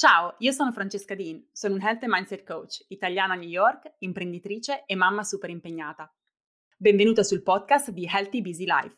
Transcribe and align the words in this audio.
Ciao, 0.00 0.34
io 0.38 0.52
sono 0.52 0.72
Francesca 0.72 1.14
Dean, 1.14 1.46
sono 1.52 1.74
un 1.74 1.82
Health 1.82 2.04
and 2.04 2.12
Mindset 2.14 2.42
Coach, 2.46 2.86
italiana 2.88 3.34
a 3.34 3.36
New 3.36 3.46
York, 3.46 3.96
imprenditrice 3.98 4.84
e 4.86 4.94
mamma 4.94 5.22
super 5.22 5.50
impegnata. 5.50 6.10
Benvenuta 6.74 7.22
sul 7.22 7.42
podcast 7.42 7.90
di 7.90 8.08
Healthy 8.10 8.40
Busy 8.40 8.64
Life. 8.64 8.96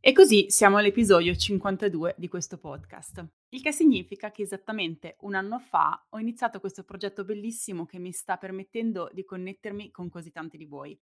E 0.00 0.12
così 0.12 0.46
siamo 0.50 0.78
all'episodio 0.78 1.36
52 1.36 2.16
di 2.18 2.26
questo 2.26 2.58
podcast, 2.58 3.24
il 3.50 3.62
che 3.62 3.70
significa 3.70 4.32
che 4.32 4.42
esattamente 4.42 5.14
un 5.20 5.36
anno 5.36 5.60
fa 5.60 6.04
ho 6.08 6.18
iniziato 6.18 6.58
questo 6.58 6.82
progetto 6.82 7.24
bellissimo 7.24 7.86
che 7.86 8.00
mi 8.00 8.10
sta 8.10 8.38
permettendo 8.38 9.08
di 9.12 9.24
connettermi 9.24 9.92
con 9.92 10.08
così 10.08 10.32
tanti 10.32 10.56
di 10.56 10.64
voi. 10.64 11.00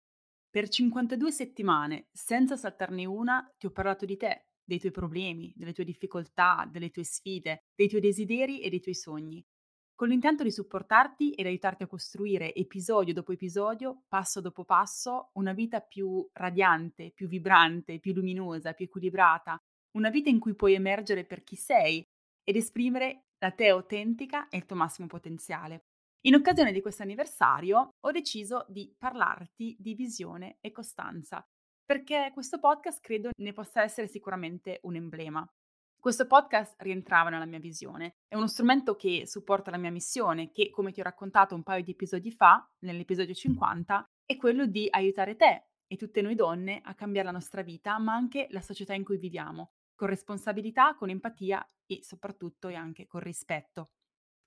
Per 0.50 0.68
52 0.68 1.30
settimane, 1.30 2.08
senza 2.10 2.56
saltarne 2.56 3.04
una, 3.04 3.48
ti 3.56 3.66
ho 3.66 3.70
parlato 3.70 4.04
di 4.04 4.16
te, 4.16 4.48
dei 4.64 4.80
tuoi 4.80 4.90
problemi, 4.90 5.52
delle 5.54 5.72
tue 5.72 5.84
difficoltà, 5.84 6.68
delle 6.68 6.90
tue 6.90 7.04
sfide, 7.04 7.66
dei 7.72 7.88
tuoi 7.88 8.00
desideri 8.00 8.60
e 8.60 8.68
dei 8.68 8.80
tuoi 8.80 8.96
sogni, 8.96 9.46
con 9.94 10.08
l'intento 10.08 10.42
di 10.42 10.50
supportarti 10.50 11.32
ed 11.34 11.46
aiutarti 11.46 11.84
a 11.84 11.86
costruire 11.86 12.52
episodio 12.54 13.14
dopo 13.14 13.30
episodio, 13.32 14.04
passo 14.08 14.40
dopo 14.40 14.64
passo, 14.64 15.30
una 15.34 15.52
vita 15.52 15.80
più 15.80 16.28
radiante, 16.32 17.12
più 17.12 17.28
vibrante, 17.28 18.00
più 18.00 18.12
luminosa, 18.12 18.72
più 18.72 18.86
equilibrata, 18.86 19.56
una 19.92 20.10
vita 20.10 20.30
in 20.30 20.40
cui 20.40 20.56
puoi 20.56 20.74
emergere 20.74 21.24
per 21.24 21.44
chi 21.44 21.54
sei 21.54 22.04
ed 22.42 22.56
esprimere 22.56 23.26
la 23.38 23.52
te 23.52 23.68
autentica 23.68 24.48
e 24.48 24.56
il 24.56 24.66
tuo 24.66 24.74
massimo 24.74 25.06
potenziale. 25.06 25.89
In 26.24 26.34
occasione 26.34 26.72
di 26.72 26.82
questo 26.82 27.02
anniversario 27.02 27.94
ho 27.98 28.10
deciso 28.10 28.66
di 28.68 28.94
parlarti 28.98 29.74
di 29.78 29.94
visione 29.94 30.58
e 30.60 30.70
costanza, 30.70 31.42
perché 31.82 32.30
questo 32.34 32.58
podcast 32.58 33.00
credo 33.00 33.30
ne 33.38 33.54
possa 33.54 33.82
essere 33.82 34.06
sicuramente 34.06 34.80
un 34.82 34.96
emblema. 34.96 35.50
Questo 35.98 36.26
podcast 36.26 36.74
rientrava 36.82 37.30
nella 37.30 37.46
mia 37.46 37.58
visione, 37.58 38.16
è 38.28 38.34
uno 38.34 38.48
strumento 38.48 38.96
che 38.96 39.22
supporta 39.26 39.70
la 39.70 39.78
mia 39.78 39.90
missione, 39.90 40.50
che 40.50 40.68
come 40.68 40.92
ti 40.92 41.00
ho 41.00 41.04
raccontato 41.04 41.54
un 41.54 41.62
paio 41.62 41.82
di 41.82 41.92
episodi 41.92 42.30
fa, 42.30 42.70
nell'episodio 42.80 43.32
50, 43.32 44.04
è 44.26 44.36
quello 44.36 44.66
di 44.66 44.88
aiutare 44.90 45.36
te 45.36 45.68
e 45.86 45.96
tutte 45.96 46.20
noi 46.20 46.34
donne 46.34 46.82
a 46.84 46.94
cambiare 46.94 47.28
la 47.28 47.32
nostra 47.32 47.62
vita, 47.62 47.98
ma 47.98 48.12
anche 48.12 48.46
la 48.50 48.60
società 48.60 48.92
in 48.92 49.04
cui 49.04 49.16
viviamo, 49.16 49.72
con 49.94 50.08
responsabilità, 50.08 50.94
con 50.96 51.08
empatia 51.08 51.66
e 51.86 52.00
soprattutto 52.02 52.68
e 52.68 52.74
anche 52.74 53.06
con 53.06 53.20
rispetto. 53.20 53.92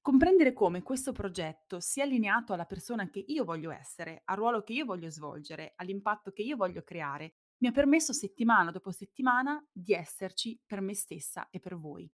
Comprendere 0.04 0.52
come 0.52 0.84
questo 0.84 1.14
progetto 1.14 1.80
sia 1.80 2.04
allineato 2.04 2.52
alla 2.52 2.66
persona 2.66 3.10
che 3.10 3.24
io 3.26 3.46
voglio 3.46 3.72
essere, 3.72 4.24
al 4.26 4.36
ruolo 4.36 4.62
che 4.62 4.74
io 4.74 4.84
voglio 4.84 5.10
svolgere, 5.10 5.72
all'impatto 5.78 6.34
che 6.34 6.42
io 6.42 6.58
voglio 6.58 6.84
creare, 6.84 7.36
mi 7.60 7.70
ha 7.70 7.72
permesso 7.72 8.12
settimana 8.12 8.70
dopo 8.70 8.92
settimana 8.92 9.66
di 9.72 9.94
esserci 9.94 10.62
per 10.66 10.82
me 10.82 10.94
stessa 10.94 11.48
e 11.50 11.62
per 11.62 11.78
voi. 11.78 12.12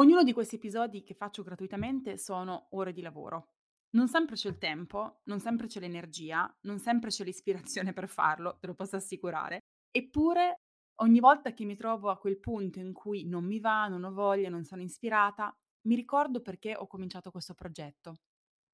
Ognuno 0.00 0.24
di 0.24 0.32
questi 0.32 0.56
episodi 0.56 1.04
che 1.04 1.14
faccio 1.14 1.44
gratuitamente 1.44 2.18
sono 2.18 2.66
ore 2.70 2.92
di 2.92 3.02
lavoro. 3.02 3.52
Non 3.90 4.08
sempre 4.08 4.34
c'è 4.34 4.48
il 4.48 4.58
tempo, 4.58 5.20
non 5.26 5.38
sempre 5.38 5.68
c'è 5.68 5.78
l'energia, 5.78 6.52
non 6.62 6.80
sempre 6.80 7.10
c'è 7.10 7.22
l'ispirazione 7.22 7.92
per 7.92 8.08
farlo, 8.08 8.58
te 8.58 8.66
lo 8.66 8.74
posso 8.74 8.96
assicurare. 8.96 9.60
Eppure, 9.92 10.56
ogni 11.02 11.20
volta 11.20 11.54
che 11.54 11.64
mi 11.64 11.76
trovo 11.76 12.10
a 12.10 12.18
quel 12.18 12.40
punto 12.40 12.80
in 12.80 12.92
cui 12.92 13.28
non 13.28 13.44
mi 13.44 13.60
va, 13.60 13.86
non 13.86 14.02
ho 14.02 14.12
voglia, 14.12 14.48
non 14.48 14.64
sono 14.64 14.82
ispirata, 14.82 15.56
mi 15.82 15.94
ricordo 15.94 16.40
perché 16.40 16.74
ho 16.76 16.86
cominciato 16.86 17.30
questo 17.30 17.54
progetto. 17.54 18.20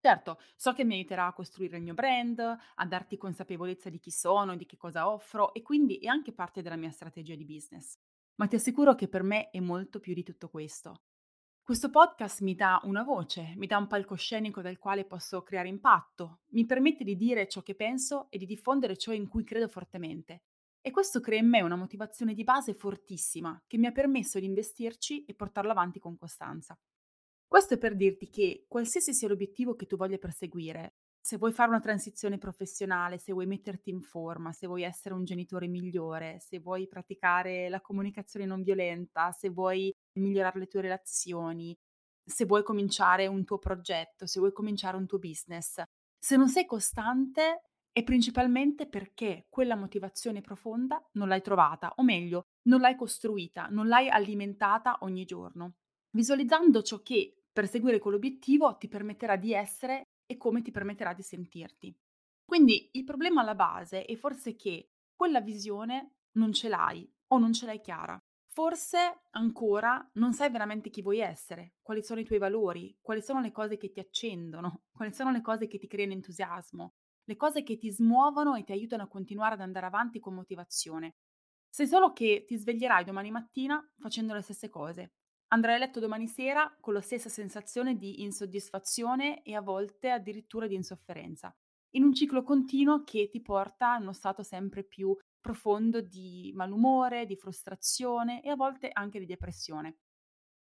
Certo, 0.00 0.38
so 0.56 0.72
che 0.72 0.84
mi 0.84 0.94
aiuterà 0.94 1.26
a 1.26 1.32
costruire 1.32 1.76
il 1.76 1.82
mio 1.82 1.94
brand, 1.94 2.38
a 2.38 2.86
darti 2.86 3.16
consapevolezza 3.16 3.90
di 3.90 3.98
chi 3.98 4.10
sono, 4.10 4.56
di 4.56 4.64
che 4.64 4.76
cosa 4.76 5.10
offro 5.10 5.52
e 5.52 5.62
quindi 5.62 5.98
è 5.98 6.06
anche 6.06 6.32
parte 6.32 6.62
della 6.62 6.76
mia 6.76 6.90
strategia 6.90 7.34
di 7.34 7.44
business. 7.44 7.98
Ma 8.36 8.46
ti 8.46 8.54
assicuro 8.54 8.94
che 8.94 9.08
per 9.08 9.24
me 9.24 9.50
è 9.50 9.58
molto 9.58 9.98
più 9.98 10.14
di 10.14 10.22
tutto 10.22 10.48
questo. 10.48 11.02
Questo 11.60 11.90
podcast 11.90 12.40
mi 12.42 12.54
dà 12.54 12.80
una 12.84 13.02
voce, 13.02 13.52
mi 13.56 13.66
dà 13.66 13.76
un 13.76 13.88
palcoscenico 13.88 14.62
dal 14.62 14.78
quale 14.78 15.04
posso 15.04 15.42
creare 15.42 15.68
impatto, 15.68 16.40
mi 16.52 16.64
permette 16.64 17.04
di 17.04 17.14
dire 17.14 17.46
ciò 17.46 17.60
che 17.62 17.74
penso 17.74 18.28
e 18.30 18.38
di 18.38 18.46
diffondere 18.46 18.96
ciò 18.96 19.12
in 19.12 19.28
cui 19.28 19.44
credo 19.44 19.68
fortemente. 19.68 20.44
E 20.80 20.90
questo 20.90 21.20
crea 21.20 21.40
in 21.40 21.48
me 21.48 21.60
una 21.60 21.76
motivazione 21.76 22.32
di 22.32 22.44
base 22.44 22.72
fortissima 22.72 23.62
che 23.66 23.76
mi 23.76 23.86
ha 23.86 23.92
permesso 23.92 24.38
di 24.38 24.46
investirci 24.46 25.24
e 25.26 25.34
portarlo 25.34 25.72
avanti 25.72 25.98
con 25.98 26.16
costanza. 26.16 26.78
Questo 27.48 27.74
è 27.74 27.78
per 27.78 27.96
dirti 27.96 28.28
che 28.28 28.66
qualsiasi 28.68 29.14
sia 29.14 29.26
l'obiettivo 29.26 29.74
che 29.74 29.86
tu 29.86 29.96
voglia 29.96 30.18
perseguire, 30.18 30.96
se 31.18 31.38
vuoi 31.38 31.52
fare 31.52 31.70
una 31.70 31.80
transizione 31.80 32.36
professionale, 32.36 33.18
se 33.18 33.32
vuoi 33.32 33.46
metterti 33.46 33.88
in 33.88 34.02
forma, 34.02 34.52
se 34.52 34.66
vuoi 34.66 34.82
essere 34.82 35.14
un 35.14 35.24
genitore 35.24 35.66
migliore, 35.66 36.38
se 36.40 36.58
vuoi 36.58 36.86
praticare 36.86 37.68
la 37.68 37.80
comunicazione 37.80 38.44
non 38.46 38.62
violenta, 38.62 39.32
se 39.32 39.48
vuoi 39.48 39.90
migliorare 40.18 40.58
le 40.58 40.66
tue 40.66 40.82
relazioni, 40.82 41.74
se 42.22 42.44
vuoi 42.44 42.62
cominciare 42.62 43.26
un 43.26 43.44
tuo 43.44 43.58
progetto, 43.58 44.26
se 44.26 44.38
vuoi 44.40 44.52
cominciare 44.52 44.96
un 44.96 45.06
tuo 45.06 45.18
business, 45.18 45.82
se 46.18 46.36
non 46.36 46.48
sei 46.48 46.66
costante 46.66 47.62
è 47.92 48.02
principalmente 48.04 48.86
perché 48.86 49.46
quella 49.48 49.74
motivazione 49.74 50.40
profonda 50.42 51.02
non 51.12 51.28
l'hai 51.28 51.42
trovata, 51.42 51.92
o 51.96 52.02
meglio, 52.02 52.44
non 52.68 52.80
l'hai 52.80 52.94
costruita, 52.94 53.68
non 53.70 53.88
l'hai 53.88 54.08
alimentata 54.08 54.98
ogni 55.00 55.24
giorno. 55.24 55.74
Visualizzando 56.10 56.82
ciò 56.82 57.02
che 57.02 57.37
Perseguire 57.58 57.98
quell'obiettivo 57.98 58.76
ti 58.76 58.86
permetterà 58.86 59.34
di 59.34 59.52
essere 59.52 60.02
e 60.26 60.36
come 60.36 60.62
ti 60.62 60.70
permetterà 60.70 61.12
di 61.12 61.22
sentirti. 61.22 61.92
Quindi 62.44 62.90
il 62.92 63.02
problema 63.02 63.40
alla 63.40 63.56
base 63.56 64.04
è 64.04 64.14
forse 64.14 64.54
che 64.54 64.92
quella 65.12 65.40
visione 65.40 66.18
non 66.34 66.52
ce 66.52 66.68
l'hai 66.68 67.12
o 67.32 67.38
non 67.38 67.52
ce 67.52 67.66
l'hai 67.66 67.80
chiara. 67.80 68.16
Forse 68.46 69.22
ancora 69.30 70.08
non 70.12 70.34
sai 70.34 70.50
veramente 70.50 70.88
chi 70.88 71.02
vuoi 71.02 71.18
essere, 71.18 71.74
quali 71.82 72.00
sono 72.00 72.20
i 72.20 72.24
tuoi 72.24 72.38
valori, 72.38 72.96
quali 73.00 73.22
sono 73.22 73.40
le 73.40 73.50
cose 73.50 73.76
che 73.76 73.90
ti 73.90 73.98
accendono, 73.98 74.82
quali 74.94 75.12
sono 75.12 75.32
le 75.32 75.40
cose 75.40 75.66
che 75.66 75.78
ti 75.78 75.88
creano 75.88 76.12
entusiasmo, 76.12 76.94
le 77.24 77.34
cose 77.34 77.64
che 77.64 77.76
ti 77.76 77.90
smuovono 77.90 78.54
e 78.54 78.62
ti 78.62 78.70
aiutano 78.70 79.02
a 79.02 79.08
continuare 79.08 79.54
ad 79.54 79.62
andare 79.62 79.86
avanti 79.86 80.20
con 80.20 80.32
motivazione. 80.32 81.16
Sai 81.68 81.88
solo 81.88 82.12
che 82.12 82.44
ti 82.46 82.56
sveglierai 82.56 83.02
domani 83.02 83.32
mattina 83.32 83.84
facendo 83.98 84.32
le 84.32 84.42
stesse 84.42 84.68
cose, 84.68 85.14
Andrai 85.50 85.76
a 85.76 85.78
letto 85.78 85.98
domani 85.98 86.28
sera 86.28 86.76
con 86.78 86.92
la 86.92 87.00
stessa 87.00 87.30
sensazione 87.30 87.96
di 87.96 88.22
insoddisfazione 88.22 89.42
e 89.42 89.54
a 89.54 89.62
volte 89.62 90.10
addirittura 90.10 90.66
di 90.66 90.74
insofferenza, 90.74 91.54
in 91.94 92.02
un 92.02 92.12
ciclo 92.12 92.42
continuo 92.42 93.02
che 93.02 93.30
ti 93.30 93.40
porta 93.40 93.94
a 93.94 93.98
uno 93.98 94.12
stato 94.12 94.42
sempre 94.42 94.84
più 94.84 95.16
profondo 95.40 96.02
di 96.02 96.52
malumore, 96.54 97.24
di 97.24 97.36
frustrazione 97.36 98.42
e 98.42 98.50
a 98.50 98.56
volte 98.56 98.90
anche 98.92 99.18
di 99.18 99.24
depressione. 99.24 99.96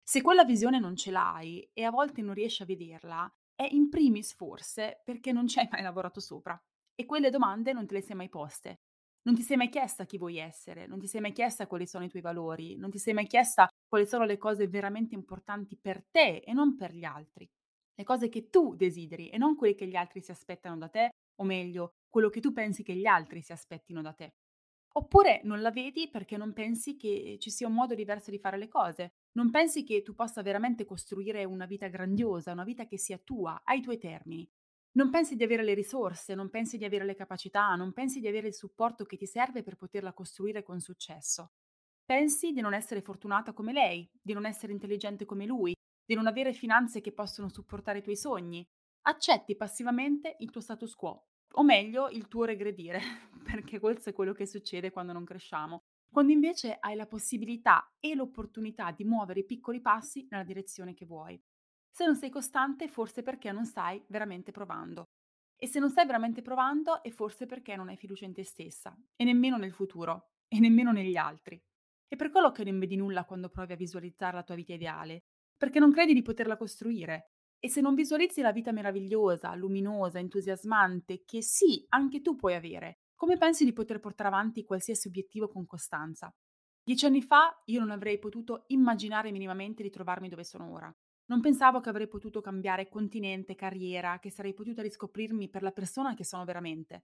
Se 0.02 0.22
quella 0.22 0.44
visione 0.44 0.78
non 0.78 0.96
ce 0.96 1.10
l'hai 1.10 1.68
e 1.74 1.84
a 1.84 1.90
volte 1.90 2.22
non 2.22 2.32
riesci 2.32 2.62
a 2.62 2.66
vederla, 2.66 3.30
è 3.54 3.68
in 3.70 3.90
primis 3.90 4.32
forse 4.34 5.02
perché 5.04 5.32
non 5.32 5.46
ci 5.46 5.58
hai 5.58 5.68
mai 5.70 5.82
lavorato 5.82 6.20
sopra 6.20 6.58
e 6.94 7.04
quelle 7.04 7.28
domande 7.28 7.74
non 7.74 7.86
te 7.86 7.92
le 7.94 8.00
sei 8.00 8.16
mai 8.16 8.30
poste. 8.30 8.80
Non 9.28 9.36
ti 9.36 9.42
sei 9.42 9.58
mai 9.58 9.68
chiesta 9.68 10.06
chi 10.06 10.16
vuoi 10.16 10.38
essere, 10.38 10.86
non 10.86 10.98
ti 10.98 11.06
sei 11.06 11.20
mai 11.20 11.32
chiesta 11.32 11.66
quali 11.66 11.86
sono 11.86 12.02
i 12.02 12.08
tuoi 12.08 12.22
valori, 12.22 12.76
non 12.78 12.88
ti 12.90 12.96
sei 12.96 13.12
mai 13.12 13.26
chiesta 13.26 13.68
quali 13.86 14.06
sono 14.06 14.24
le 14.24 14.38
cose 14.38 14.68
veramente 14.68 15.14
importanti 15.14 15.76
per 15.76 16.02
te 16.10 16.38
e 16.38 16.54
non 16.54 16.76
per 16.76 16.94
gli 16.94 17.04
altri. 17.04 17.46
Le 17.94 18.04
cose 18.04 18.30
che 18.30 18.48
tu 18.48 18.74
desideri 18.74 19.28
e 19.28 19.36
non 19.36 19.54
quelle 19.54 19.74
che 19.74 19.86
gli 19.86 19.96
altri 19.96 20.22
si 20.22 20.30
aspettano 20.30 20.78
da 20.78 20.88
te, 20.88 21.10
o 21.42 21.44
meglio, 21.44 21.96
quello 22.08 22.30
che 22.30 22.40
tu 22.40 22.54
pensi 22.54 22.82
che 22.82 22.94
gli 22.94 23.04
altri 23.04 23.42
si 23.42 23.52
aspettino 23.52 24.00
da 24.00 24.14
te. 24.14 24.32
Oppure 24.94 25.42
non 25.44 25.60
la 25.60 25.70
vedi 25.70 26.08
perché 26.08 26.38
non 26.38 26.54
pensi 26.54 26.96
che 26.96 27.36
ci 27.38 27.50
sia 27.50 27.66
un 27.66 27.74
modo 27.74 27.94
diverso 27.94 28.30
di 28.30 28.38
fare 28.38 28.56
le 28.56 28.68
cose, 28.68 29.12
non 29.32 29.50
pensi 29.50 29.84
che 29.84 30.00
tu 30.00 30.14
possa 30.14 30.40
veramente 30.40 30.86
costruire 30.86 31.44
una 31.44 31.66
vita 31.66 31.88
grandiosa, 31.88 32.52
una 32.52 32.64
vita 32.64 32.86
che 32.86 32.96
sia 32.96 33.18
tua, 33.18 33.60
ai 33.62 33.82
tuoi 33.82 33.98
termini. 33.98 34.48
Non 34.98 35.10
pensi 35.10 35.36
di 35.36 35.44
avere 35.44 35.62
le 35.62 35.74
risorse, 35.74 36.34
non 36.34 36.50
pensi 36.50 36.76
di 36.76 36.84
avere 36.84 37.04
le 37.04 37.14
capacità, 37.14 37.72
non 37.76 37.92
pensi 37.92 38.18
di 38.18 38.26
avere 38.26 38.48
il 38.48 38.54
supporto 38.54 39.04
che 39.04 39.16
ti 39.16 39.26
serve 39.26 39.62
per 39.62 39.76
poterla 39.76 40.12
costruire 40.12 40.64
con 40.64 40.80
successo. 40.80 41.52
Pensi 42.04 42.50
di 42.50 42.60
non 42.60 42.74
essere 42.74 43.00
fortunata 43.00 43.52
come 43.52 43.72
lei, 43.72 44.10
di 44.20 44.32
non 44.32 44.44
essere 44.44 44.72
intelligente 44.72 45.24
come 45.24 45.46
lui, 45.46 45.72
di 46.04 46.16
non 46.16 46.26
avere 46.26 46.52
finanze 46.52 47.00
che 47.00 47.12
possono 47.12 47.48
supportare 47.48 47.98
i 47.98 48.02
tuoi 48.02 48.16
sogni. 48.16 48.68
Accetti 49.02 49.54
passivamente 49.54 50.34
il 50.40 50.50
tuo 50.50 50.60
status 50.60 50.96
quo, 50.96 51.28
o 51.52 51.62
meglio 51.62 52.08
il 52.08 52.26
tuo 52.26 52.42
regredire, 52.42 53.00
perché 53.44 53.78
questo 53.78 54.08
è 54.08 54.12
quello 54.12 54.32
che 54.32 54.46
succede 54.46 54.90
quando 54.90 55.12
non 55.12 55.24
cresciamo, 55.24 55.82
quando 56.10 56.32
invece 56.32 56.76
hai 56.80 56.96
la 56.96 57.06
possibilità 57.06 57.88
e 58.00 58.16
l'opportunità 58.16 58.90
di 58.90 59.04
muovere 59.04 59.40
i 59.40 59.46
piccoli 59.46 59.80
passi 59.80 60.26
nella 60.28 60.42
direzione 60.42 60.92
che 60.92 61.06
vuoi. 61.06 61.40
Se 61.90 62.04
non 62.04 62.16
sei 62.16 62.30
costante, 62.30 62.88
forse 62.88 63.22
perché 63.22 63.52
non 63.52 63.64
stai 63.64 64.02
veramente 64.08 64.52
provando. 64.52 65.10
E 65.56 65.66
se 65.66 65.80
non 65.80 65.90
stai 65.90 66.06
veramente 66.06 66.42
provando, 66.42 67.02
è 67.02 67.10
forse 67.10 67.46
perché 67.46 67.74
non 67.74 67.88
hai 67.88 67.96
fiducia 67.96 68.24
in 68.24 68.32
te 68.32 68.44
stessa, 68.44 68.96
e 69.16 69.24
nemmeno 69.24 69.56
nel 69.56 69.72
futuro, 69.72 70.30
e 70.48 70.60
nemmeno 70.60 70.92
negli 70.92 71.16
altri. 71.16 71.60
È 72.06 72.16
per 72.16 72.30
quello 72.30 72.52
che 72.52 72.64
non 72.64 72.78
vedi 72.78 72.96
nulla 72.96 73.24
quando 73.24 73.48
provi 73.48 73.72
a 73.72 73.76
visualizzare 73.76 74.36
la 74.36 74.42
tua 74.42 74.54
vita 74.54 74.72
ideale, 74.72 75.24
perché 75.56 75.78
non 75.78 75.92
credi 75.92 76.14
di 76.14 76.22
poterla 76.22 76.56
costruire. 76.56 77.32
E 77.58 77.68
se 77.68 77.80
non 77.80 77.94
visualizzi 77.94 78.40
la 78.40 78.52
vita 78.52 78.70
meravigliosa, 78.70 79.54
luminosa, 79.54 80.20
entusiasmante, 80.20 81.24
che 81.24 81.42
sì, 81.42 81.84
anche 81.88 82.20
tu 82.20 82.36
puoi 82.36 82.54
avere, 82.54 83.00
Come 83.18 83.36
pensi 83.36 83.64
di 83.64 83.72
poter 83.72 83.98
portare 83.98 84.28
avanti 84.28 84.62
qualsiasi 84.62 85.08
obiettivo 85.08 85.48
con 85.48 85.66
costanza? 85.66 86.32
Dieci 86.84 87.04
anni 87.04 87.20
fa 87.20 87.62
io 87.64 87.80
non 87.80 87.90
avrei 87.90 88.20
potuto 88.20 88.62
immaginare 88.68 89.32
minimamente 89.32 89.82
di 89.82 89.90
trovarmi 89.90 90.28
dove 90.28 90.44
sono 90.44 90.70
ora. 90.70 90.96
Non 91.30 91.40
pensavo 91.40 91.80
che 91.80 91.90
avrei 91.90 92.08
potuto 92.08 92.40
cambiare 92.40 92.88
continente, 92.88 93.54
carriera, 93.54 94.18
che 94.18 94.30
sarei 94.30 94.54
potuta 94.54 94.80
riscoprirmi 94.82 95.48
per 95.50 95.62
la 95.62 95.72
persona 95.72 96.14
che 96.14 96.24
sono 96.24 96.44
veramente. 96.44 97.04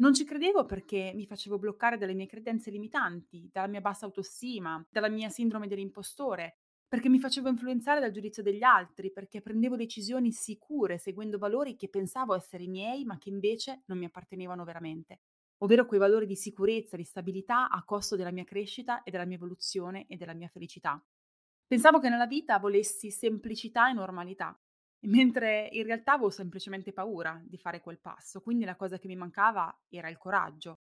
Non 0.00 0.12
ci 0.14 0.24
credevo 0.24 0.64
perché 0.66 1.12
mi 1.14 1.26
facevo 1.26 1.58
bloccare 1.58 1.96
dalle 1.96 2.14
mie 2.14 2.26
credenze 2.26 2.70
limitanti, 2.70 3.48
dalla 3.52 3.68
mia 3.68 3.80
bassa 3.80 4.06
autostima, 4.06 4.84
dalla 4.90 5.08
mia 5.08 5.28
sindrome 5.28 5.68
dell'impostore, 5.68 6.56
perché 6.88 7.08
mi 7.08 7.20
facevo 7.20 7.48
influenzare 7.48 8.00
dal 8.00 8.10
giudizio 8.10 8.42
degli 8.42 8.62
altri, 8.62 9.12
perché 9.12 9.40
prendevo 9.40 9.76
decisioni 9.76 10.32
sicure 10.32 10.98
seguendo 10.98 11.38
valori 11.38 11.76
che 11.76 11.88
pensavo 11.88 12.34
essere 12.34 12.66
miei, 12.66 13.04
ma 13.04 13.18
che 13.18 13.28
invece 13.28 13.82
non 13.86 13.98
mi 13.98 14.06
appartenevano 14.06 14.64
veramente 14.64 15.20
ovvero 15.62 15.84
quei 15.84 16.00
valori 16.00 16.24
di 16.24 16.36
sicurezza, 16.36 16.96
di 16.96 17.04
stabilità 17.04 17.68
a 17.68 17.84
costo 17.84 18.16
della 18.16 18.30
mia 18.30 18.44
crescita 18.44 19.02
e 19.02 19.10
della 19.10 19.26
mia 19.26 19.36
evoluzione 19.36 20.06
e 20.08 20.16
della 20.16 20.32
mia 20.32 20.48
felicità. 20.48 20.98
Pensavo 21.70 22.00
che 22.00 22.08
nella 22.08 22.26
vita 22.26 22.58
volessi 22.58 23.12
semplicità 23.12 23.88
e 23.88 23.92
normalità, 23.92 24.58
mentre 25.06 25.68
in 25.70 25.84
realtà 25.84 26.14
avevo 26.14 26.28
semplicemente 26.30 26.92
paura 26.92 27.40
di 27.44 27.58
fare 27.58 27.80
quel 27.80 28.00
passo, 28.00 28.40
quindi 28.40 28.64
la 28.64 28.74
cosa 28.74 28.98
che 28.98 29.06
mi 29.06 29.14
mancava 29.14 29.72
era 29.88 30.08
il 30.08 30.18
coraggio. 30.18 30.80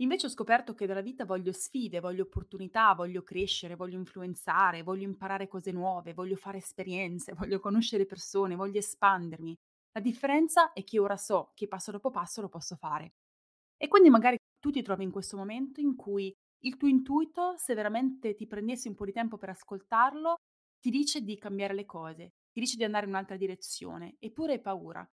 Invece 0.00 0.26
ho 0.26 0.28
scoperto 0.28 0.74
che 0.74 0.84
dalla 0.84 1.00
vita 1.00 1.24
voglio 1.24 1.52
sfide, 1.52 2.00
voglio 2.00 2.24
opportunità, 2.24 2.92
voglio 2.92 3.22
crescere, 3.22 3.76
voglio 3.76 3.96
influenzare, 3.96 4.82
voglio 4.82 5.04
imparare 5.04 5.48
cose 5.48 5.72
nuove, 5.72 6.12
voglio 6.12 6.36
fare 6.36 6.58
esperienze, 6.58 7.32
voglio 7.32 7.58
conoscere 7.58 8.04
persone, 8.04 8.56
voglio 8.56 8.78
espandermi. 8.78 9.56
La 9.92 10.02
differenza 10.02 10.74
è 10.74 10.84
che 10.84 10.98
ora 10.98 11.16
so 11.16 11.52
che 11.54 11.66
passo 11.66 11.92
dopo 11.92 12.10
passo 12.10 12.42
lo 12.42 12.50
posso 12.50 12.76
fare. 12.76 13.14
E 13.78 13.88
quindi 13.88 14.10
magari 14.10 14.36
tu 14.60 14.70
ti 14.70 14.82
trovi 14.82 15.04
in 15.04 15.10
questo 15.10 15.38
momento 15.38 15.80
in 15.80 15.96
cui 15.96 16.30
il 16.66 16.76
tuo 16.76 16.88
intuito, 16.88 17.54
se 17.56 17.74
veramente 17.74 18.34
ti 18.34 18.46
prendessi 18.46 18.88
un 18.88 18.94
po' 18.94 19.04
di 19.04 19.12
tempo 19.12 19.38
per 19.38 19.50
ascoltarlo, 19.50 20.34
ti 20.80 20.90
dice 20.90 21.22
di 21.22 21.38
cambiare 21.38 21.74
le 21.74 21.84
cose, 21.84 22.34
ti 22.52 22.60
dice 22.60 22.76
di 22.76 22.84
andare 22.84 23.04
in 23.04 23.12
un'altra 23.12 23.36
direzione, 23.36 24.16
eppure 24.18 24.54
hai 24.54 24.60
paura. 24.60 25.08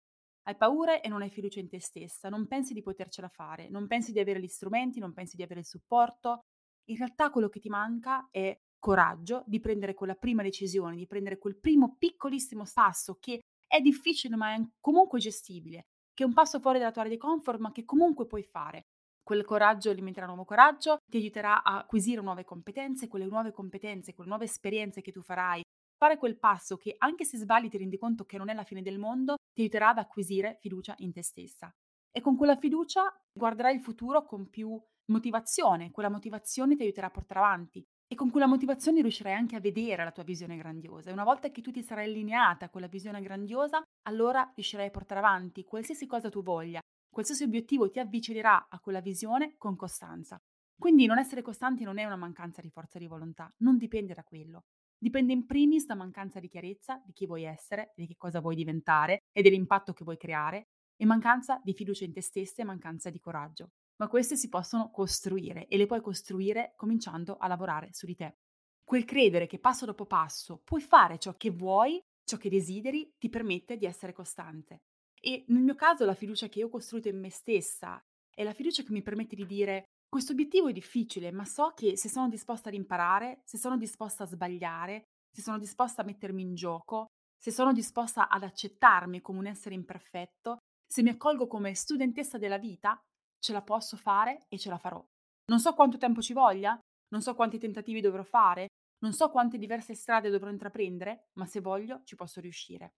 Hai 0.45 0.57
paura 0.57 1.01
e 1.01 1.09
non 1.09 1.23
hai 1.23 1.31
fiducia 1.31 1.61
in 1.61 1.69
te 1.69 1.79
stessa, 1.81 2.29
non 2.29 2.49
pensi 2.49 2.73
di 2.73 2.83
potercela 2.83 3.29
fare, 3.29 3.69
non 3.69 3.87
pensi 3.87 4.13
di 4.13 4.19
avere 4.19 4.41
gli 4.41 4.49
strumenti, 4.49 4.99
non 4.99 5.13
pensi 5.13 5.37
di 5.37 5.43
avere 5.43 5.61
il 5.61 5.67
supporto. 5.67 6.41
In 6.89 6.97
realtà 6.97 7.31
quello 7.31 7.49
che 7.49 7.61
ti 7.61 7.69
manca 7.69 8.27
è 8.31 8.57
coraggio 8.79 9.45
di 9.47 9.61
prendere 9.61 9.95
quella 9.95 10.15
prima 10.17 10.43
decisione, 10.43 10.97
di 10.97 11.07
prendere 11.07 11.39
quel 11.39 11.59
primo 11.61 11.95
piccolissimo 11.97 12.65
passo 12.73 13.19
che 13.21 13.41
è 13.69 13.81
difficile 13.81 14.35
ma 14.35 14.55
è 14.55 14.61
comunque 14.81 15.21
gestibile 15.21 15.87
che 16.15 16.25
è 16.25 16.27
un 16.27 16.33
passo 16.33 16.61
fuori 16.61 16.79
dalla 16.79 16.91
tua 16.91 17.03
area 17.03 17.15
di 17.15 17.19
comfort, 17.19 17.59
ma 17.59 17.73
che 17.73 17.85
comunque 17.85 18.27
puoi 18.27 18.43
fare. 18.43 18.87
Quel 19.25 19.45
coraggio 19.45 19.91
alimenterà 19.91 20.27
nuovo 20.27 20.45
coraggio, 20.45 20.99
ti 21.09 21.19
aiuterà 21.19 21.63
a 21.63 21.79
acquisire 21.79 22.21
nuove 22.21 22.45
competenze, 22.45 23.07
quelle 23.07 23.27
nuove 23.27 23.53
competenze, 23.53 24.15
quelle 24.15 24.29
nuove 24.29 24.47
esperienze 24.47 25.01
che 25.01 25.13
tu 25.13 25.23
farai. 25.23 25.63
Fare 25.97 26.19
quel 26.19 26.37
passo 26.37 26.77
che 26.77 26.97
anche 26.99 27.25
se 27.25 27.39
sbagli 27.39 27.69
ti 27.69 27.79
rendi 27.79 27.99
conto 27.99 28.25
che 28.25 28.37
non 28.37 28.49
è 28.49 28.55
la 28.55 28.65
fine 28.65 28.83
del 28.83 28.99
mondo, 28.99 29.37
ti 29.55 29.61
aiuterà 29.61 29.91
ad 29.91 29.99
acquisire 29.99 30.59
fiducia 30.61 30.95
in 30.99 31.13
te 31.13 31.23
stessa. 31.23 31.73
E 32.11 32.21
con 32.21 32.37
quella 32.37 32.57
fiducia 32.57 33.13
guarderai 33.33 33.77
il 33.77 33.81
futuro 33.81 34.25
con 34.25 34.51
più 34.51 34.77
motivazione, 35.13 35.93
quella 35.93 36.11
motivazione 36.11 36.75
ti 36.75 36.83
aiuterà 36.83 37.07
a 37.07 37.11
portare 37.11 37.41
avanti 37.41 37.85
e 38.09 38.15
con 38.17 38.31
quella 38.31 38.47
motivazione 38.47 39.01
riuscirai 39.01 39.33
anche 39.33 39.57
a 39.57 39.61
vedere 39.61 40.05
la 40.05 40.11
tua 40.11 40.25
visione 40.25 40.57
grandiosa. 40.57 41.11
E 41.11 41.13
una 41.13 41.25
volta 41.25 41.51
che 41.51 41.63
tu 41.63 41.71
ti 41.71 41.83
sarai 41.83 42.07
allineata 42.07 42.67
a 42.67 42.69
quella 42.71 42.89
visione 42.89 43.23
grandiosa, 43.23 43.81
allora 44.03 44.51
riuscirai 44.55 44.89
a 44.89 44.91
portare 44.91 45.21
avanti 45.21 45.65
qualsiasi 45.65 46.07
cosa 46.07 46.29
tu 46.29 46.43
voglia, 46.43 46.81
qualsiasi 47.13 47.45
obiettivo 47.45 47.91
ti 47.91 48.01
avvicinerà 48.01 48.69
a 48.69 48.81
quella 48.81 49.01
visione 49.01 49.55
con 49.59 49.77
costanza. 49.77 50.43
Quindi 50.77 51.07
non 51.07 51.19
essere 51.19 51.43
costanti 51.43 51.85
non 51.85 51.99
è 51.99 52.05
una 52.05 52.17
mancanza 52.17 52.61
di 52.61 52.71
forza 52.71 52.99
di 52.99 53.07
volontà, 53.07 53.53
non 53.59 53.77
dipende 53.77 54.15
da 54.15 54.25
quello. 54.25 54.65
Dipende 54.99 55.33
in 55.33 55.47
primis 55.47 55.85
da 55.85 55.95
mancanza 55.95 56.41
di 56.41 56.49
chiarezza 56.49 57.01
di 57.05 57.13
chi 57.13 57.27
vuoi 57.27 57.45
essere, 57.45 57.93
di 57.95 58.07
che 58.07 58.17
cosa 58.17 58.41
vuoi 58.41 58.57
diventare 58.57 59.19
e 59.31 59.43
dell'impatto 59.43 59.93
che 59.93 60.05
vuoi 60.05 60.17
creare, 60.17 60.69
e 60.97 61.05
mancanza 61.05 61.61
di 61.63 61.75
fiducia 61.75 62.05
in 62.05 62.13
te 62.13 62.23
stessa 62.23 62.63
e 62.63 62.65
mancanza 62.65 63.11
di 63.11 63.21
coraggio 63.21 63.71
ma 64.03 64.09
queste 64.09 64.37
si 64.37 64.49
possono 64.49 64.91
costruire 64.91 65.69
e 65.69 65.77
le 65.77 65.87
puoi 65.87 66.01
costruire 66.01 66.73
cominciando 66.77 67.37
a 67.37 67.47
lavorare 67.47 67.91
su 67.93 68.05
di 68.05 68.17
te. 68.17 68.37
Quel 68.83 69.05
credere 69.05 69.47
che 69.47 69.61
passo 69.61 69.87
dopo 69.87 70.07
passo 70.07 70.61
puoi 70.65 70.81
fare 70.81 71.19
ciò 71.19 71.37
che 71.37 71.51
vuoi, 71.51 72.03
ciò 72.25 72.37
che 72.37 72.51
desideri, 72.51 73.15
ti 73.17 73.29
permette 73.29 73.77
di 73.77 73.87
essere 73.87 74.13
costante. 74.13 74.83
E 75.25 75.45
nel 75.49 75.63
mio 75.63 75.77
caso 75.77 76.05
la 76.05 76.15
fiducia 76.15 76.49
che 76.49 76.59
io 76.59 76.67
ho 76.67 76.71
costruito 76.71 77.09
in 77.09 77.21
me 77.21 77.31
stessa 77.31 78.03
è 78.35 78.43
la 78.43 78.53
fiducia 78.53 78.83
che 78.83 78.91
mi 78.93 79.03
permette 79.03 79.37
di 79.37 79.47
dire 79.47 79.85
questo 80.09 80.33
obiettivo 80.33 80.69
è 80.69 80.73
difficile, 80.73 81.31
ma 81.31 81.45
so 81.45 81.73
che 81.75 81.97
se 81.97 82.09
sono 82.09 82.29
disposta 82.29 82.69
ad 82.69 82.75
imparare, 82.75 83.41
se 83.45 83.57
sono 83.57 83.79
disposta 83.79 84.25
a 84.25 84.27
sbagliare, 84.27 85.05
se 85.31 85.41
sono 85.41 85.59
disposta 85.59 86.03
a 86.03 86.05
mettermi 86.05 86.43
in 86.43 86.55
gioco, 86.55 87.07
se 87.39 87.51
sono 87.51 87.73
disposta 87.73 88.29
ad 88.29 88.43
accettarmi 88.43 89.21
come 89.21 89.39
un 89.39 89.47
essere 89.47 89.75
imperfetto, 89.75 90.59
se 90.87 91.03
mi 91.03 91.09
accolgo 91.09 91.47
come 91.47 91.75
studentessa 91.75 92.37
della 92.37 92.59
vita, 92.59 93.01
ce 93.39 93.53
la 93.53 93.63
posso 93.63 93.97
fare 93.97 94.45
e 94.49 94.59
ce 94.59 94.69
la 94.69 94.77
farò. 94.77 95.03
Non 95.47 95.61
so 95.61 95.73
quanto 95.73 95.97
tempo 95.97 96.21
ci 96.21 96.35
voglia, 96.35 96.79
non 97.09 97.23
so 97.23 97.35
quanti 97.35 97.59
tentativi 97.59 98.01
dovrò 98.01 98.23
fare, 98.23 98.67
non 98.99 99.13
so 99.13 99.31
quante 99.31 99.57
diverse 99.57 99.95
strade 99.95 100.31
dovrò 100.31 100.51
intraprendere, 100.51 101.29
ma 101.39 101.47
se 101.47 101.61
voglio 101.61 102.03
ci 102.05 102.17
posso 102.17 102.41
riuscire. 102.41 102.93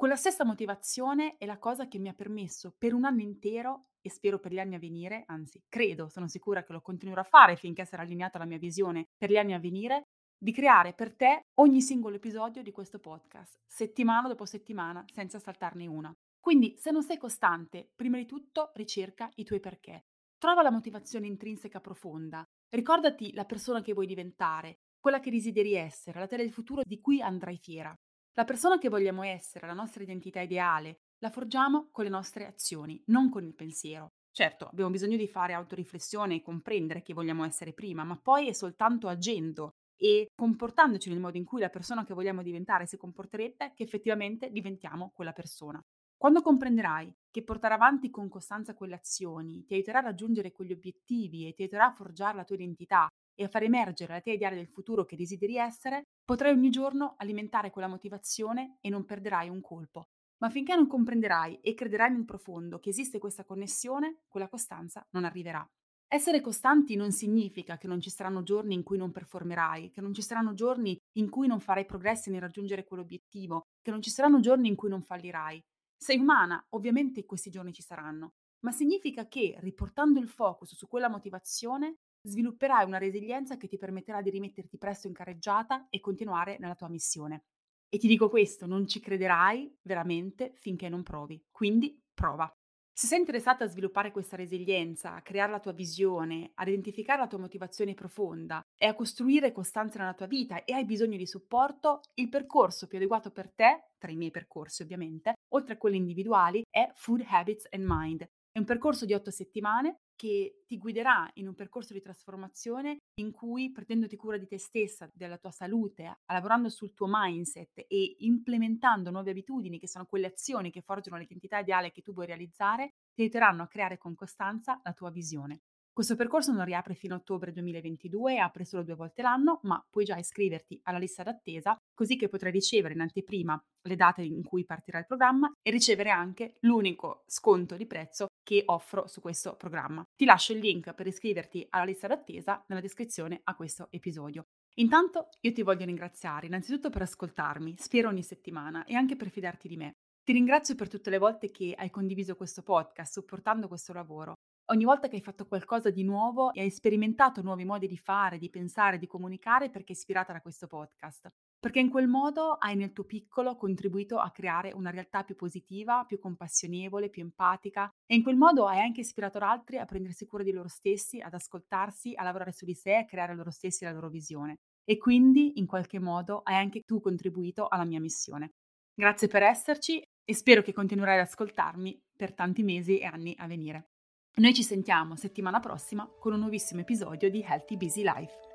Quella 0.00 0.16
stessa 0.16 0.46
motivazione 0.46 1.36
è 1.36 1.44
la 1.44 1.58
cosa 1.58 1.86
che 1.86 1.98
mi 1.98 2.08
ha 2.08 2.14
permesso 2.14 2.74
per 2.78 2.94
un 2.94 3.04
anno 3.04 3.20
intero 3.20 3.88
e 4.00 4.08
spero 4.08 4.38
per 4.38 4.50
gli 4.50 4.58
anni 4.58 4.74
a 4.74 4.78
venire, 4.78 5.24
anzi 5.26 5.62
credo, 5.68 6.08
sono 6.08 6.26
sicura 6.26 6.64
che 6.64 6.72
lo 6.72 6.80
continuerò 6.80 7.20
a 7.20 7.24
fare 7.24 7.54
finché 7.54 7.84
sarà 7.84 8.00
allineata 8.00 8.38
la 8.38 8.46
mia 8.46 8.56
visione 8.56 9.08
per 9.14 9.30
gli 9.30 9.36
anni 9.36 9.52
a 9.52 9.58
venire, 9.58 10.04
di 10.38 10.52
creare 10.52 10.94
per 10.94 11.14
te 11.14 11.42
ogni 11.58 11.82
singolo 11.82 12.16
episodio 12.16 12.62
di 12.62 12.70
questo 12.70 12.98
podcast, 12.98 13.58
settimana 13.66 14.26
dopo 14.26 14.46
settimana, 14.46 15.04
senza 15.12 15.38
saltarne 15.38 15.86
una. 15.86 16.10
Quindi, 16.40 16.76
se 16.78 16.90
non 16.90 17.02
sei 17.02 17.18
costante, 17.18 17.90
prima 17.94 18.16
di 18.16 18.24
tutto 18.24 18.70
ricerca 18.76 19.30
i 19.34 19.44
tuoi 19.44 19.60
perché. 19.60 20.06
Trova 20.38 20.62
la 20.62 20.70
motivazione 20.70 21.26
intrinseca 21.26 21.78
profonda. 21.78 22.42
Ricordati 22.70 23.34
la 23.34 23.44
persona 23.44 23.82
che 23.82 23.92
vuoi 23.92 24.06
diventare, 24.06 24.78
quella 24.98 25.20
che 25.20 25.30
desideri 25.30 25.74
essere, 25.74 26.20
la 26.20 26.26
te 26.26 26.38
del 26.38 26.52
futuro 26.52 26.80
di 26.86 27.02
cui 27.02 27.20
andrai 27.20 27.58
fiera. 27.58 27.94
La 28.34 28.44
persona 28.44 28.78
che 28.78 28.88
vogliamo 28.88 29.22
essere, 29.22 29.66
la 29.68 29.72
nostra 29.72 30.02
identità 30.02 30.40
ideale, 30.40 31.02
la 31.18 31.30
forgiamo 31.30 31.90
con 31.92 32.04
le 32.04 32.10
nostre 32.10 32.46
azioni, 32.46 33.00
non 33.06 33.30
con 33.30 33.44
il 33.44 33.54
pensiero. 33.54 34.08
Certo, 34.32 34.66
abbiamo 34.66 34.90
bisogno 34.90 35.16
di 35.16 35.28
fare 35.28 35.52
autoriflessione 35.52 36.36
e 36.36 36.42
comprendere 36.42 37.02
chi 37.02 37.12
vogliamo 37.12 37.44
essere 37.44 37.72
prima, 37.72 38.04
ma 38.04 38.16
poi 38.18 38.48
è 38.48 38.52
soltanto 38.52 39.08
agendo 39.08 39.74
e 39.96 40.28
comportandoci 40.34 41.08
nel 41.10 41.20
modo 41.20 41.36
in 41.36 41.44
cui 41.44 41.60
la 41.60 41.68
persona 41.68 42.04
che 42.04 42.14
vogliamo 42.14 42.42
diventare 42.42 42.86
si 42.86 42.96
comporterebbe 42.96 43.72
che 43.74 43.82
effettivamente 43.82 44.50
diventiamo 44.50 45.10
quella 45.14 45.32
persona. 45.32 45.80
Quando 46.20 46.42
comprenderai 46.42 47.10
che 47.30 47.42
portare 47.42 47.72
avanti 47.72 48.10
con 48.10 48.28
costanza 48.28 48.74
quelle 48.74 48.94
azioni 48.94 49.64
ti 49.64 49.72
aiuterà 49.72 50.00
a 50.00 50.02
raggiungere 50.02 50.52
quegli 50.52 50.72
obiettivi 50.72 51.48
e 51.48 51.54
ti 51.54 51.62
aiuterà 51.62 51.86
a 51.86 51.92
forgiare 51.92 52.36
la 52.36 52.44
tua 52.44 52.56
identità 52.56 53.08
e 53.34 53.44
a 53.44 53.48
far 53.48 53.62
emergere 53.62 54.12
la 54.12 54.20
tua 54.20 54.32
ideale 54.34 54.56
del 54.56 54.68
futuro 54.68 55.06
che 55.06 55.16
desideri 55.16 55.56
essere, 55.56 56.02
potrai 56.22 56.52
ogni 56.52 56.68
giorno 56.68 57.14
alimentare 57.16 57.70
quella 57.70 57.88
motivazione 57.88 58.76
e 58.82 58.90
non 58.90 59.06
perderai 59.06 59.48
un 59.48 59.62
colpo. 59.62 60.08
Ma 60.42 60.50
finché 60.50 60.74
non 60.74 60.86
comprenderai 60.86 61.60
e 61.62 61.72
crederai 61.72 62.10
nel 62.12 62.26
profondo 62.26 62.80
che 62.80 62.90
esiste 62.90 63.18
questa 63.18 63.44
connessione, 63.44 64.18
quella 64.28 64.48
costanza 64.50 65.02
non 65.12 65.24
arriverà. 65.24 65.66
Essere 66.06 66.42
costanti 66.42 66.96
non 66.96 67.12
significa 67.12 67.78
che 67.78 67.86
non 67.86 67.98
ci 67.98 68.10
saranno 68.10 68.42
giorni 68.42 68.74
in 68.74 68.82
cui 68.82 68.98
non 68.98 69.10
performerai, 69.10 69.90
che 69.90 70.02
non 70.02 70.12
ci 70.12 70.20
saranno 70.20 70.52
giorni 70.52 70.98
in 71.16 71.30
cui 71.30 71.46
non 71.46 71.60
farai 71.60 71.86
progressi 71.86 72.28
nel 72.28 72.42
raggiungere 72.42 72.84
quell'obiettivo, 72.84 73.62
che 73.80 73.90
non 73.90 74.02
ci 74.02 74.10
saranno 74.10 74.40
giorni 74.40 74.68
in 74.68 74.74
cui 74.74 74.90
non 74.90 75.00
fallirai. 75.00 75.58
Sei 76.02 76.18
umana, 76.18 76.64
ovviamente 76.70 77.26
questi 77.26 77.50
giorni 77.50 77.74
ci 77.74 77.82
saranno, 77.82 78.36
ma 78.60 78.72
significa 78.72 79.28
che 79.28 79.56
riportando 79.58 80.18
il 80.18 80.28
focus 80.28 80.74
su 80.74 80.88
quella 80.88 81.10
motivazione 81.10 81.98
svilupperai 82.22 82.86
una 82.86 82.96
resilienza 82.96 83.58
che 83.58 83.68
ti 83.68 83.76
permetterà 83.76 84.22
di 84.22 84.30
rimetterti 84.30 84.78
presto 84.78 85.08
in 85.08 85.12
carreggiata 85.12 85.88
e 85.90 86.00
continuare 86.00 86.56
nella 86.58 86.74
tua 86.74 86.88
missione. 86.88 87.44
E 87.90 87.98
ti 87.98 88.06
dico 88.08 88.30
questo, 88.30 88.66
non 88.66 88.86
ci 88.86 88.98
crederai 89.00 89.76
veramente 89.82 90.54
finché 90.56 90.88
non 90.88 91.02
provi. 91.02 91.44
Quindi 91.50 92.02
prova. 92.14 92.50
Se 92.92 93.06
sei 93.06 93.18
interessata 93.18 93.64
a 93.64 93.68
sviluppare 93.68 94.12
questa 94.12 94.36
resilienza, 94.36 95.14
a 95.14 95.22
creare 95.22 95.52
la 95.52 95.60
tua 95.60 95.72
visione, 95.72 96.50
ad 96.54 96.68
identificare 96.68 97.20
la 97.20 97.26
tua 97.26 97.38
motivazione 97.38 97.94
profonda 97.94 98.60
e 98.76 98.86
a 98.86 98.94
costruire 98.94 99.52
costanza 99.52 99.98
nella 99.98 100.14
tua 100.14 100.26
vita 100.26 100.64
e 100.64 100.74
hai 100.74 100.84
bisogno 100.84 101.16
di 101.16 101.26
supporto, 101.26 102.00
il 102.14 102.28
percorso 102.28 102.86
più 102.86 102.98
adeguato 102.98 103.30
per 103.30 103.50
te, 103.52 103.92
tra 103.96 104.10
i 104.10 104.16
miei 104.16 104.30
percorsi 104.30 104.82
ovviamente, 104.82 105.34
oltre 105.54 105.74
a 105.74 105.78
quelli 105.78 105.96
individuali, 105.96 106.62
è 106.68 106.90
Food 106.94 107.24
Habits 107.26 107.68
and 107.70 107.84
Mind. 107.86 108.28
È 108.52 108.58
un 108.58 108.64
percorso 108.64 109.06
di 109.06 109.14
otto 109.14 109.30
settimane 109.30 110.00
che 110.20 110.64
ti 110.66 110.76
guiderà 110.76 111.30
in 111.34 111.48
un 111.48 111.54
percorso 111.54 111.94
di 111.94 112.00
trasformazione 112.02 112.98
in 113.20 113.30
cui, 113.30 113.72
prendendoti 113.72 114.16
cura 114.16 114.36
di 114.36 114.46
te 114.46 114.58
stessa, 114.58 115.08
della 115.14 115.38
tua 115.38 115.50
salute, 115.50 116.20
lavorando 116.26 116.68
sul 116.68 116.92
tuo 116.92 117.06
mindset 117.08 117.84
e 117.88 118.16
implementando 118.18 119.10
nuove 119.10 119.30
abitudini, 119.30 119.78
che 119.78 119.88
sono 119.88 120.04
quelle 120.04 120.26
azioni 120.26 120.70
che 120.70 120.82
forgiano 120.82 121.16
l'identità 121.18 121.58
ideale 121.60 121.90
che 121.90 122.02
tu 122.02 122.12
vuoi 122.12 122.26
realizzare, 122.26 122.94
ti 123.14 123.22
aiuteranno 123.22 123.62
a 123.62 123.68
creare 123.68 123.96
con 123.96 124.14
costanza 124.14 124.78
la 124.84 124.92
tua 124.92 125.10
visione. 125.10 125.60
Questo 125.92 126.14
percorso 126.16 126.52
non 126.52 126.64
riapre 126.64 126.94
fino 126.94 127.14
a 127.14 127.18
ottobre 127.18 127.52
2022 127.52 128.34
e 128.34 128.38
apre 128.38 128.64
solo 128.64 128.84
due 128.84 128.94
volte 128.94 129.22
l'anno, 129.22 129.60
ma 129.64 129.84
puoi 129.90 130.04
già 130.04 130.16
iscriverti 130.16 130.80
alla 130.84 130.98
lista 130.98 131.22
d'attesa 131.22 131.76
così 131.92 132.16
che 132.16 132.28
potrai 132.28 132.52
ricevere 132.52 132.94
in 132.94 133.00
anteprima 133.00 133.60
le 133.82 133.96
date 133.96 134.22
in 134.22 134.42
cui 134.42 134.64
partirà 134.64 134.98
il 134.98 135.06
programma 135.06 135.52
e 135.60 135.70
ricevere 135.70 136.10
anche 136.10 136.56
l'unico 136.60 137.24
sconto 137.26 137.76
di 137.76 137.86
prezzo 137.86 138.28
che 138.42 138.62
offro 138.66 139.06
su 139.08 139.20
questo 139.20 139.56
programma. 139.56 140.02
Ti 140.14 140.24
lascio 140.24 140.52
il 140.52 140.60
link 140.60 140.94
per 140.94 141.06
iscriverti 141.06 141.66
alla 141.70 141.84
lista 141.84 142.06
d'attesa 142.06 142.64
nella 142.68 142.80
descrizione 142.80 143.40
a 143.44 143.54
questo 143.54 143.88
episodio. 143.90 144.46
Intanto 144.76 145.28
io 145.40 145.52
ti 145.52 145.62
voglio 145.62 145.84
ringraziare 145.84 146.46
innanzitutto 146.46 146.88
per 146.90 147.02
ascoltarmi, 147.02 147.74
spero 147.76 148.08
ogni 148.08 148.22
settimana, 148.22 148.84
e 148.84 148.94
anche 148.94 149.16
per 149.16 149.28
fidarti 149.28 149.68
di 149.68 149.76
me. 149.76 149.92
Ti 150.22 150.32
ringrazio 150.32 150.74
per 150.74 150.88
tutte 150.88 151.10
le 151.10 151.18
volte 151.18 151.50
che 151.50 151.74
hai 151.76 151.90
condiviso 151.90 152.36
questo 152.36 152.62
podcast, 152.62 153.12
supportando 153.12 153.68
questo 153.68 153.92
lavoro. 153.92 154.34
Ogni 154.70 154.84
volta 154.84 155.08
che 155.08 155.16
hai 155.16 155.20
fatto 155.20 155.46
qualcosa 155.46 155.90
di 155.90 156.04
nuovo 156.04 156.52
e 156.52 156.60
hai 156.60 156.70
sperimentato 156.70 157.42
nuovi 157.42 157.64
modi 157.64 157.88
di 157.88 157.96
fare, 157.96 158.38
di 158.38 158.50
pensare, 158.50 158.98
di 158.98 159.08
comunicare 159.08 159.68
perché 159.68 159.92
ispirata 159.92 160.32
da 160.32 160.40
questo 160.40 160.68
podcast. 160.68 161.28
Perché 161.58 161.80
in 161.80 161.90
quel 161.90 162.06
modo 162.06 162.52
hai 162.52 162.76
nel 162.76 162.92
tuo 162.92 163.02
piccolo 163.02 163.56
contribuito 163.56 164.20
a 164.20 164.30
creare 164.30 164.70
una 164.72 164.90
realtà 164.90 165.24
più 165.24 165.34
positiva, 165.34 166.04
più 166.04 166.20
compassionevole, 166.20 167.10
più 167.10 167.20
empatica 167.22 167.90
e 168.06 168.14
in 168.14 168.22
quel 168.22 168.36
modo 168.36 168.68
hai 168.68 168.78
anche 168.78 169.00
ispirato 169.00 169.38
altri 169.38 169.78
a 169.78 169.84
prendersi 169.84 170.24
cura 170.24 170.44
di 170.44 170.52
loro 170.52 170.68
stessi, 170.68 171.18
ad 171.18 171.34
ascoltarsi, 171.34 172.12
a 172.14 172.22
lavorare 172.22 172.52
su 172.52 172.64
di 172.64 172.74
sé, 172.74 172.94
a 172.94 173.04
creare 173.04 173.34
loro 173.34 173.50
stessi 173.50 173.82
la 173.82 173.90
loro 173.90 174.08
visione. 174.08 174.58
E 174.84 174.98
quindi 174.98 175.58
in 175.58 175.66
qualche 175.66 175.98
modo 175.98 176.42
hai 176.44 176.54
anche 176.54 176.82
tu 176.82 177.00
contribuito 177.00 177.66
alla 177.66 177.84
mia 177.84 177.98
missione. 177.98 178.52
Grazie 178.94 179.26
per 179.26 179.42
esserci 179.42 180.00
e 180.24 180.32
spero 180.32 180.62
che 180.62 180.72
continuerai 180.72 181.18
ad 181.18 181.26
ascoltarmi 181.26 182.00
per 182.16 182.34
tanti 182.34 182.62
mesi 182.62 183.00
e 183.00 183.06
anni 183.06 183.34
a 183.36 183.48
venire. 183.48 183.88
Noi 184.36 184.54
ci 184.54 184.62
sentiamo 184.62 185.16
settimana 185.16 185.60
prossima 185.60 186.08
con 186.18 186.32
un 186.32 186.38
nuovissimo 186.38 186.80
episodio 186.80 187.28
di 187.28 187.44
Healthy 187.46 187.76
Busy 187.76 188.02
Life. 188.02 188.49